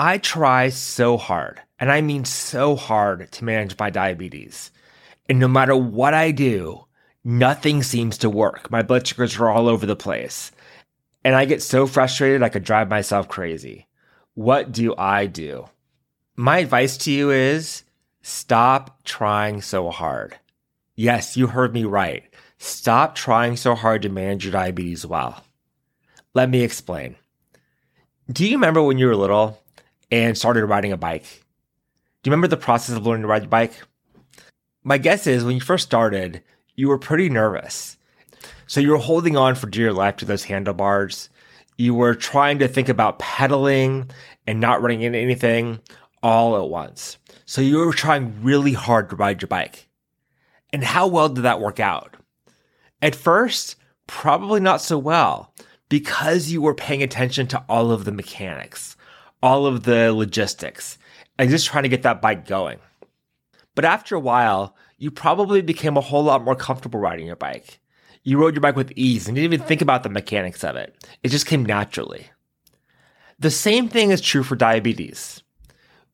I 0.00 0.18
try 0.18 0.68
so 0.68 1.16
hard, 1.16 1.60
and 1.80 1.90
I 1.90 2.02
mean 2.02 2.24
so 2.24 2.76
hard 2.76 3.32
to 3.32 3.44
manage 3.44 3.76
my 3.76 3.90
diabetes. 3.90 4.70
And 5.28 5.40
no 5.40 5.48
matter 5.48 5.76
what 5.76 6.14
I 6.14 6.30
do, 6.30 6.84
nothing 7.24 7.82
seems 7.82 8.16
to 8.18 8.30
work. 8.30 8.70
My 8.70 8.82
blood 8.82 9.08
sugars 9.08 9.36
are 9.40 9.48
all 9.48 9.66
over 9.66 9.86
the 9.86 9.96
place. 9.96 10.52
And 11.24 11.34
I 11.34 11.46
get 11.46 11.64
so 11.64 11.88
frustrated 11.88 12.44
I 12.44 12.48
could 12.48 12.62
drive 12.62 12.88
myself 12.88 13.26
crazy. 13.26 13.88
What 14.34 14.70
do 14.70 14.94
I 14.96 15.26
do? 15.26 15.68
My 16.36 16.58
advice 16.58 16.96
to 16.98 17.10
you 17.10 17.32
is 17.32 17.82
stop 18.22 19.02
trying 19.02 19.62
so 19.62 19.90
hard. 19.90 20.38
Yes, 20.94 21.36
you 21.36 21.48
heard 21.48 21.74
me 21.74 21.82
right. 21.82 22.22
Stop 22.58 23.16
trying 23.16 23.56
so 23.56 23.74
hard 23.74 24.02
to 24.02 24.08
manage 24.08 24.44
your 24.44 24.52
diabetes 24.52 25.04
well. 25.04 25.42
Let 26.34 26.50
me 26.50 26.62
explain. 26.62 27.16
Do 28.30 28.46
you 28.46 28.56
remember 28.56 28.80
when 28.80 28.98
you 28.98 29.08
were 29.08 29.16
little 29.16 29.58
and 30.10 30.36
started 30.36 30.66
riding 30.66 30.92
a 30.92 30.96
bike. 30.96 31.44
Do 32.22 32.28
you 32.28 32.32
remember 32.32 32.48
the 32.48 32.56
process 32.56 32.96
of 32.96 33.06
learning 33.06 33.22
to 33.22 33.28
ride 33.28 33.42
your 33.42 33.48
bike? 33.48 33.72
My 34.82 34.98
guess 34.98 35.26
is 35.26 35.44
when 35.44 35.54
you 35.54 35.60
first 35.60 35.86
started, 35.86 36.42
you 36.74 36.88
were 36.88 36.98
pretty 36.98 37.28
nervous. 37.28 37.96
So 38.66 38.80
you 38.80 38.90
were 38.90 38.98
holding 38.98 39.36
on 39.36 39.54
for 39.54 39.66
dear 39.66 39.92
life 39.92 40.16
to 40.16 40.24
those 40.24 40.44
handlebars. 40.44 41.30
You 41.76 41.94
were 41.94 42.14
trying 42.14 42.58
to 42.58 42.68
think 42.68 42.88
about 42.88 43.18
pedaling 43.18 44.10
and 44.46 44.60
not 44.60 44.82
running 44.82 45.02
into 45.02 45.18
anything 45.18 45.80
all 46.22 46.56
at 46.56 46.68
once. 46.68 47.18
So 47.46 47.60
you 47.60 47.78
were 47.78 47.92
trying 47.92 48.42
really 48.42 48.72
hard 48.72 49.10
to 49.10 49.16
ride 49.16 49.40
your 49.40 49.48
bike. 49.48 49.88
And 50.72 50.84
how 50.84 51.06
well 51.06 51.28
did 51.28 51.42
that 51.42 51.60
work 51.60 51.80
out? 51.80 52.16
At 53.00 53.14
first, 53.14 53.76
probably 54.06 54.60
not 54.60 54.82
so 54.82 54.98
well 54.98 55.54
because 55.88 56.50
you 56.50 56.60
were 56.60 56.74
paying 56.74 57.02
attention 57.02 57.46
to 57.48 57.64
all 57.68 57.90
of 57.90 58.04
the 58.04 58.12
mechanics 58.12 58.96
all 59.42 59.66
of 59.66 59.84
the 59.84 60.12
logistics 60.12 60.98
and 61.38 61.50
just 61.50 61.66
trying 61.66 61.84
to 61.84 61.88
get 61.88 62.02
that 62.02 62.22
bike 62.22 62.46
going. 62.46 62.78
But 63.74 63.84
after 63.84 64.16
a 64.16 64.20
while, 64.20 64.74
you 64.96 65.10
probably 65.10 65.62
became 65.62 65.96
a 65.96 66.02
whole 66.02 66.24
lot 66.24 66.42
more 66.42 66.56
comfortable 66.56 66.98
riding 66.98 67.26
your 67.26 67.36
bike. 67.36 67.78
You 68.24 68.38
rode 68.38 68.54
your 68.54 68.60
bike 68.60 68.76
with 68.76 68.92
ease 68.96 69.28
and 69.28 69.36
didn't 69.36 69.52
even 69.52 69.66
think 69.66 69.80
about 69.80 70.02
the 70.02 70.08
mechanics 70.08 70.64
of 70.64 70.76
it. 70.76 70.94
It 71.22 71.28
just 71.28 71.46
came 71.46 71.64
naturally. 71.64 72.26
The 73.38 73.50
same 73.50 73.88
thing 73.88 74.10
is 74.10 74.20
true 74.20 74.42
for 74.42 74.56
diabetes. 74.56 75.42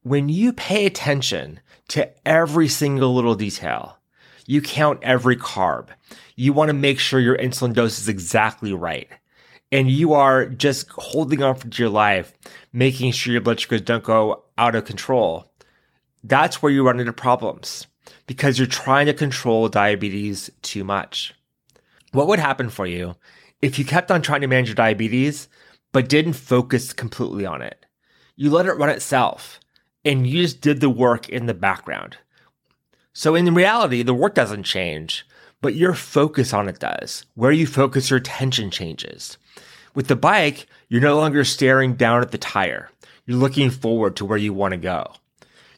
When 0.03 0.29
you 0.29 0.53
pay 0.53 0.85
attention 0.85 1.61
to 1.89 2.11
every 2.29 2.69
single 2.69 3.15
little 3.15 3.35
detail, 3.35 3.97
you 4.47 4.61
count 4.61 4.99
every 5.03 5.37
carb. 5.37 5.89
You 6.37 6.53
want 6.53 6.69
to 6.69 6.75
make 6.75 6.99
sure 6.99 7.19
your 7.19 7.39
insulin 7.39 7.73
dose 7.73 7.99
is 7.99 8.09
exactly 8.09 8.75
right 8.75 9.09
and 9.73 9.91
you 9.91 10.13
are 10.13 10.47
just 10.47 10.89
holding 10.91 11.43
on 11.43 11.57
for 11.57 11.69
dear 11.69 11.89
life, 11.89 12.33
making 12.73 13.13
sure 13.13 13.33
your 13.33 13.43
blood 13.43 13.61
sugars 13.61 13.81
don't 13.81 14.05
go 14.05 14.45
out 14.57 14.75
of 14.75 14.85
control, 14.85 15.53
that's 16.23 16.63
where 16.63 16.73
you 16.73 16.87
run 16.87 17.01
into 17.01 17.13
problems 17.13 17.87
because 18.27 18.59
you're 18.59 18.67
trying 18.67 19.07
to 19.07 19.15
control 19.15 19.69
diabetes 19.69 20.51
too 20.63 20.85
much. 20.85 21.35
What 22.13 22.29
would 22.29 22.39
happen 22.39 22.71
for 22.71 22.87
you 22.87 23.17
if 23.61 23.79
you 23.79 23.85
kept 23.85 24.11
on 24.11 24.23
trying 24.23 24.43
to 24.43 24.47
manage 24.47 24.69
your 24.69 24.75
diabetes, 24.75 25.49
but 25.93 26.09
didn't 26.09 26.35
focus 26.35 26.93
completely 26.93 27.47
on 27.47 27.63
it. 27.63 27.87
You 28.37 28.51
let 28.51 28.67
it 28.67 28.73
run 28.73 28.89
itself, 28.89 29.61
and 30.05 30.27
you 30.27 30.43
just 30.43 30.61
did 30.61 30.81
the 30.81 30.91
work 30.91 31.29
in 31.29 31.47
the 31.47 31.55
background. 31.55 32.19
So 33.13 33.35
in 33.35 33.53
reality, 33.55 34.03
the 34.03 34.13
work 34.13 34.35
doesn't 34.35 34.65
change, 34.65 35.27
but 35.65 35.75
your 35.75 35.95
focus 35.95 36.53
on 36.53 36.69
it 36.69 36.79
does. 36.79 37.25
Where 37.37 37.51
you 37.51 37.67
focus 37.67 38.11
your 38.11 38.19
attention 38.19 38.71
changes. 38.71 39.39
With 39.95 40.09
the 40.09 40.15
bike, 40.15 40.67
you're 40.91 41.01
no 41.01 41.17
longer 41.17 41.43
staring 41.43 41.95
down 41.95 42.21
at 42.21 42.33
the 42.33 42.37
tire. 42.37 42.91
You're 43.25 43.39
looking 43.39 43.71
forward 43.71 44.15
to 44.17 44.27
where 44.27 44.37
you 44.37 44.53
want 44.53 44.73
to 44.73 44.77
go. 44.77 45.15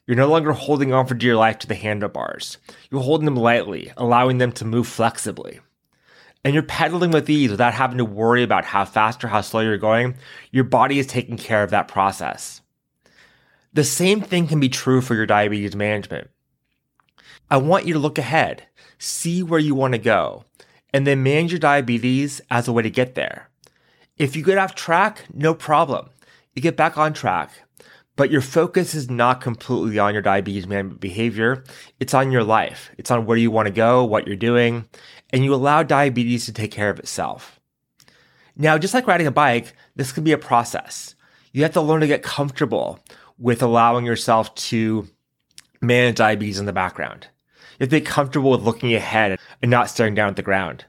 You're 0.05 0.17
no 0.17 0.27
longer 0.27 0.51
holding 0.51 0.93
on 0.93 1.07
for 1.07 1.15
dear 1.15 1.37
life 1.37 1.61
to 1.61 1.69
the 1.69 1.77
handlebars. 1.77 2.59
You're 2.91 3.01
holding 3.01 3.27
them 3.27 3.37
lightly, 3.37 3.93
allowing 3.97 4.39
them 4.39 4.51
to 4.55 4.65
move 4.65 4.89
flexibly. 4.89 5.61
And 6.43 6.53
you're 6.53 6.65
pedaling 6.65 7.13
with 7.13 7.31
ease 7.31 7.53
without 7.53 7.73
having 7.73 7.99
to 7.99 8.05
worry 8.05 8.43
about 8.43 8.65
how 8.65 8.85
fast 8.87 9.23
or 9.23 9.29
how 9.29 9.41
slow 9.41 9.61
you're 9.61 9.79
going. 9.79 10.17
Your 10.51 10.65
body 10.65 10.99
is 10.99 11.07
taking 11.07 11.37
care 11.37 11.63
of 11.63 11.71
that 11.71 11.87
process. 11.87 12.61
The 13.73 13.85
same 13.85 14.21
thing 14.21 14.49
can 14.49 14.59
be 14.59 14.69
true 14.69 15.01
for 15.01 15.15
your 15.15 15.27
diabetes 15.27 15.77
management. 15.77 16.29
I 17.49 17.59
want 17.59 17.87
you 17.87 17.93
to 17.93 18.01
look 18.01 18.19
ahead, 18.19 18.67
see 18.99 19.43
where 19.43 19.61
you 19.61 19.75
want 19.75 19.93
to 19.93 19.99
go, 19.99 20.45
and 20.93 21.07
then 21.07 21.23
manage 21.23 21.53
your 21.53 21.59
diabetes 21.59 22.41
as 22.51 22.69
a 22.69 22.73
way 22.73 22.83
to 22.83 22.91
get 22.91 23.15
there. 23.15 23.51
If 24.17 24.35
you 24.35 24.43
get 24.43 24.59
off 24.59 24.75
track, 24.75 25.25
no 25.33 25.55
problem. 25.55 26.09
You 26.55 26.63
get 26.63 26.77
back 26.77 26.97
on 26.97 27.13
track. 27.13 27.51
But 28.17 28.31
your 28.31 28.41
focus 28.41 28.95
is 28.95 29.11
not 29.11 29.43
completely 29.43 29.99
on 29.99 30.15
your 30.15 30.23
diabetes 30.23 30.67
management 30.67 31.01
behavior. 31.01 31.65
It's 32.01 32.15
on 32.15 32.33
your 32.33 32.45
life. 32.45 32.91
It's 32.97 33.11
on 33.11 33.27
where 33.27 33.37
you 33.37 33.51
want 33.51 33.67
to 33.67 33.73
go, 33.73 34.05
what 34.05 34.27
you're 34.27 34.37
doing, 34.37 34.89
and 35.31 35.45
you 35.45 35.55
allow 35.55 35.83
diabetes 35.83 36.47
to 36.47 36.53
take 36.53 36.71
care 36.71 36.89
of 36.89 36.99
itself. 36.99 37.61
Now, 38.57 38.79
just 38.79 38.95
like 38.95 39.07
riding 39.07 39.27
a 39.27 39.33
bike, 39.33 39.75
this 39.97 40.13
can 40.13 40.25
be 40.25 40.33
a 40.33 40.39
process. 40.39 41.15
You 41.53 41.63
have 41.63 41.75
to 41.75 41.83
learn 41.83 42.01
to 42.01 42.07
get 42.07 42.23
comfortable 42.23 43.01
with 43.39 43.63
allowing 43.63 44.07
yourself 44.07 44.55
to 44.55 45.09
manage 45.83 46.17
diabetes 46.17 46.59
in 46.59 46.65
the 46.65 46.73
background. 46.73 47.29
To 47.79 47.87
be 47.87 48.01
comfortable 48.01 48.51
with 48.51 48.63
looking 48.63 48.95
ahead 48.95 49.39
and 49.61 49.71
not 49.71 49.91
staring 49.91 50.15
down 50.15 50.31
at 50.31 50.37
the 50.37 50.43
ground. 50.43 50.87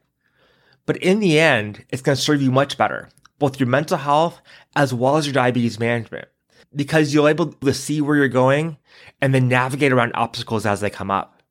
But 0.86 0.98
in 0.98 1.20
the 1.20 1.38
end, 1.40 1.84
it's 1.90 2.02
going 2.02 2.16
to 2.16 2.22
serve 2.22 2.42
you 2.42 2.52
much 2.52 2.78
better 2.78 3.10
both 3.40 3.60
your 3.60 3.68
mental 3.68 3.98
health 3.98 4.42
as 4.76 4.94
well 4.94 5.18
as 5.18 5.26
your 5.26 5.34
diabetes 5.34 5.80
management 5.80 6.28
because 6.76 7.14
you'll 7.14 7.26
be 7.26 7.32
able 7.32 7.54
to 7.54 7.74
see 7.74 8.02
where 8.02 8.16
you're 8.16 8.28
going 8.28 8.78
and 9.22 9.34
then 9.34 9.48
navigate 9.48 9.92
around 9.92 10.12
obstacles 10.16 10.66
as 10.66 10.82
they 10.82 10.90
come 10.90 11.12
up. 11.12 11.42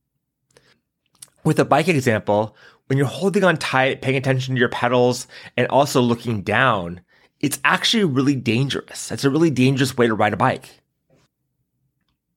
With 1.45 1.59
a 1.59 1.65
bike 1.65 1.89
example, 1.89 2.57
when 2.87 2.99
you're 2.99 3.07
holding 3.07 3.45
on 3.45 3.57
tight, 3.57 4.03
paying 4.03 4.17
attention 4.17 4.55
to 4.55 4.61
your 4.61 4.69
pedals, 4.69 5.27
and 5.57 5.67
also 5.69 6.01
looking 6.01 6.43
down, 6.43 7.01
it's 7.41 7.61
actually 7.65 8.05
really 8.05 8.35
dangerous. 8.35 9.11
It's 9.11 9.25
a 9.25 9.31
really 9.31 9.51
dangerous 9.51 9.97
way 9.97 10.07
to 10.07 10.15
ride 10.15 10.33
a 10.33 10.37
bike. 10.37 10.69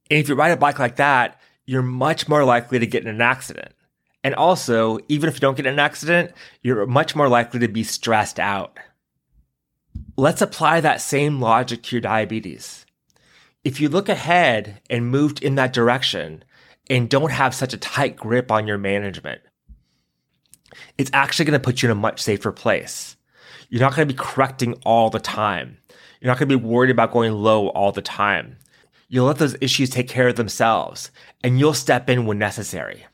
And 0.10 0.20
if 0.20 0.30
you 0.30 0.36
ride 0.36 0.52
a 0.52 0.58
bike 0.58 0.80
like 0.80 0.96
that, 0.98 1.39
you're 1.70 1.84
much 1.84 2.28
more 2.28 2.44
likely 2.44 2.80
to 2.80 2.88
get 2.88 3.04
in 3.04 3.08
an 3.08 3.22
accident. 3.22 3.72
And 4.24 4.34
also, 4.34 4.98
even 5.08 5.30
if 5.30 5.36
you 5.36 5.40
don't 5.40 5.56
get 5.56 5.68
in 5.68 5.74
an 5.74 5.80
accident, 5.80 6.32
you're 6.64 6.88
much 6.88 7.16
more 7.16 7.30
likely 7.30 7.60
to 7.60 7.68
be 7.68 7.84
stressed 7.84 8.40
out. 8.40 8.80
Let's 10.18 10.42
apply 10.42 10.82
that 10.82 11.00
same 11.00 11.40
logic 11.40 11.84
to 11.84 11.96
your 11.96 12.02
diabetes. 12.02 12.88
If 13.64 13.80
you 13.80 13.88
look 13.88 14.10
ahead 14.10 14.82
and 14.90 15.12
moved 15.12 15.44
in 15.44 15.54
that 15.56 15.72
direction 15.72 16.44
and 16.90 17.08
don't 17.08 17.32
have 17.32 17.54
such 17.54 17.76
a 17.76 17.78
tight 17.78 18.16
grip 18.16 18.52
on 18.52 18.66
your 18.66 18.80
management, 18.80 19.42
it's 20.98 21.12
actually 21.14 21.46
going 21.46 21.62
to 21.62 21.64
put 21.64 21.84
you 21.84 21.92
in 21.92 21.92
a 21.92 22.02
much 22.02 22.20
safer 22.20 22.52
place. 22.52 23.16
You're 23.70 23.82
not 23.82 23.96
going 23.96 24.08
to 24.08 24.12
be 24.12 24.20
correcting 24.20 24.74
all 24.88 25.12
the 25.12 25.20
time. 25.20 25.78
You're 26.20 26.32
not 26.32 26.40
going 26.40 26.50
to 26.50 26.58
be 26.58 26.66
worried 26.66 26.90
about 26.90 27.12
going 27.12 27.32
low 27.34 27.68
all 27.68 27.92
the 27.92 28.02
time. 28.02 28.58
You'll 29.10 29.26
let 29.26 29.38
those 29.38 29.58
issues 29.60 29.90
take 29.90 30.08
care 30.08 30.30
of 30.30 30.38
themselves 30.38 31.12
and 31.44 31.60
you'll 31.60 31.74
step 31.74 32.10
in 32.10 32.26
when 32.26 32.38
necessary. 32.40 33.06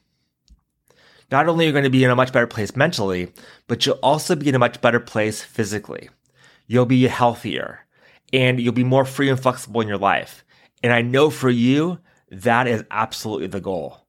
Not 1.32 1.48
only 1.48 1.66
are 1.66 1.68
you 1.68 1.72
going 1.72 1.86
to 1.86 1.90
be 1.90 2.04
in 2.04 2.12
a 2.12 2.16
much 2.16 2.32
better 2.32 2.46
place 2.46 2.76
mentally, 2.76 3.32
but 3.68 3.86
you'll 3.86 4.00
also 4.04 4.36
be 4.36 4.50
in 4.50 4.56
a 4.56 4.60
much 4.60 4.80
better 4.82 5.00
place 5.00 5.42
physically 5.42 6.10
you'll 6.68 6.86
be 6.86 7.08
healthier 7.08 7.86
and 8.34 8.60
you'll 8.60 8.74
be 8.74 8.84
more 8.84 9.06
free 9.06 9.30
and 9.30 9.40
flexible 9.40 9.82
in 9.82 9.88
your 9.88 9.98
life. 9.98 10.44
And 10.84 10.92
I 10.92 11.02
know 11.02 11.30
for 11.30 11.50
you, 11.50 12.00
that 12.30 12.68
is 12.68 12.84
absolutely 12.92 13.48
the 13.48 13.62
goal. 13.62 14.06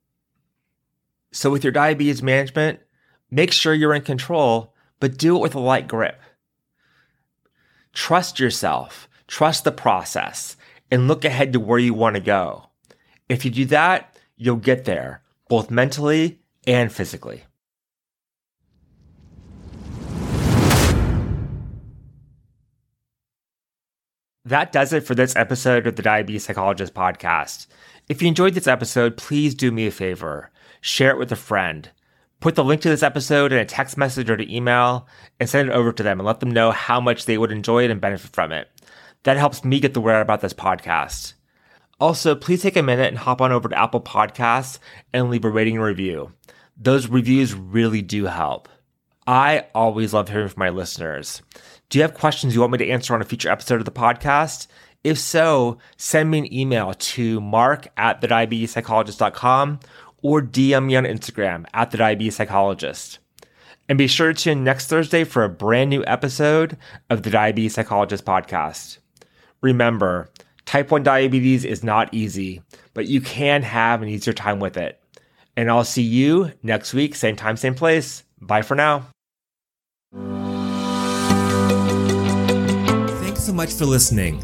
So 1.33 1.51
with 1.51 1.65
your 1.65 1.73
diabetes 1.73 2.23
management, 2.23 2.81
make 3.31 3.53
sure 3.53 3.75
you're 3.75 3.95
in 3.95 4.03
control, 4.03 4.75
but 5.01 5.19
do 5.19 5.37
it 5.37 5.43
with 5.43 5.55
a 5.55 5.61
light 5.61 5.87
grip. 5.87 6.21
Trust 7.93 8.41
yourself, 8.41 9.09
trust 9.27 9.65
the 9.65 9.73
process, 9.73 10.57
and 10.91 11.09
look 11.09 11.25
ahead 11.25 11.53
to 11.53 11.61
where 11.61 11.79
you 11.79 11.95
want 11.95 12.15
to 12.15 12.21
go. 12.21 12.69
If 13.29 13.45
you 13.45 13.51
do 13.51 13.65
that, 13.67 14.17
you'll 14.37 14.57
get 14.57 14.85
there, 14.85 15.23
both 15.49 15.71
mentally 15.71 16.41
and 16.67 16.93
physically. 16.93 17.45
That 24.45 24.71
does 24.71 24.93
it 24.93 25.05
for 25.05 25.17
this 25.17 25.35
episode 25.35 25.89
of 25.89 25.97
the 25.97 26.03
Diabetes 26.03 26.45
Psychologist 26.45 26.95
podcast. 26.95 27.67
If 28.09 28.23
you 28.23 28.29
enjoyed 28.29 28.55
this 28.55 28.69
episode, 28.69 29.17
please 29.17 29.57
do 29.57 29.73
me 29.73 29.89
a 29.89 29.91
favor. 29.91 30.53
Share 30.81 31.11
it 31.11 31.19
with 31.19 31.33
a 31.33 31.37
friend. 31.37 31.91
Put 32.39 32.55
the 32.55 32.63
link 32.63 32.81
to 32.83 32.89
this 32.89 33.03
episode 33.03 33.51
in 33.51 33.59
a 33.59 33.65
text 33.65 33.97
message 33.97 34.31
or 34.31 34.37
to 34.37 34.55
email 34.55 35.09
and 35.41 35.49
send 35.49 35.69
it 35.69 35.73
over 35.73 35.93
to 35.93 36.03
them 36.05 36.21
and 36.21 36.27
let 36.27 36.39
them 36.39 36.53
know 36.53 36.71
how 36.71 37.01
much 37.01 37.25
they 37.25 37.39
would 37.39 37.51
enjoy 37.51 37.83
it 37.83 37.91
and 37.91 38.01
benefit 38.01 38.31
from 38.31 38.53
it. 38.53 38.71
That 39.27 39.39
helps 39.39 39.65
me 39.65 39.81
get 39.81 39.93
the 39.93 40.01
word 40.01 40.13
out 40.13 40.23
about 40.23 40.41
this 40.41 40.55
podcast. 40.55 41.35
Also, 41.99 42.37
please 42.37 42.63
take 42.63 42.77
a 42.77 42.83
minute 42.83 43.09
and 43.09 43.19
hop 43.19 43.41
on 43.41 43.51
over 43.51 43.69
to 43.69 43.77
Apple 43.77 44.01
Podcasts 44.01 44.79
and 45.13 45.29
leave 45.29 45.45
a 45.45 45.51
rating 45.51 45.75
and 45.75 45.85
review. 45.85 46.33
Those 46.77 47.09
reviews 47.09 47.53
really 47.53 48.03
do 48.03 48.27
help. 48.27 48.69
I 49.27 49.67
always 49.75 50.15
love 50.15 50.29
hearing 50.29 50.47
from 50.47 50.61
my 50.61 50.69
listeners. 50.69 51.43
Do 51.89 51.99
you 51.99 52.03
have 52.03 52.15
questions 52.15 52.55
you 52.55 52.61
want 52.61 52.71
me 52.71 52.79
to 52.79 52.89
answer 52.89 53.15
on 53.15 53.21
a 53.21 53.25
future 53.25 53.49
episode 53.49 53.81
of 53.81 53.85
the 53.85 53.91
podcast? 53.91 54.69
If 55.03 55.19
so, 55.19 55.79
send 55.97 56.31
me 56.31 56.39
an 56.39 56.55
email 56.55 56.95
to 56.95 57.41
mark 57.41 57.89
at 57.97 58.21
thediabetespsychologist.com 58.21 59.81
or 60.23 60.41
DM 60.41 60.87
me 60.87 60.95
on 60.95 61.03
Instagram 61.03 61.67
at 61.75 61.91
the 61.91 61.99
diabetes 61.99 62.37
psychologist. 62.37 63.19
And 63.89 63.99
be 63.99 64.07
sure 64.07 64.33
to 64.33 64.41
tune 64.41 64.63
next 64.63 64.87
Thursday 64.87 65.25
for 65.25 65.43
a 65.43 65.49
brand 65.49 65.91
new 65.91 66.05
episode 66.07 66.77
of 67.11 67.25
the 67.25 67.31
Diabetes 67.31 67.75
Psychologist 67.75 68.25
podcast. 68.25 68.99
Remember, 69.67 70.31
type 70.65 70.91
1 70.93 71.03
diabetes 71.03 71.65
is 71.65 71.83
not 71.83 72.15
easy, 72.15 72.63
but 72.95 73.07
you 73.07 73.21
can 73.21 73.63
have 73.63 74.01
an 74.01 74.09
easier 74.09 74.33
time 74.33 74.61
with 74.61 74.77
it. 74.77 75.01
And 75.57 75.69
I'll 75.69 75.83
see 75.83 76.05
you 76.05 76.53
next 76.63 76.95
week, 76.95 77.17
same 77.17 77.35
time, 77.35 77.57
same 77.57 77.75
place. 77.75 78.23
Bye 78.41 78.63
for 78.63 78.77
now. 78.77 79.09
Thanks 83.23 83.43
so 83.43 83.53
much 83.53 83.73
for 83.73 83.87
listening. 83.87 84.41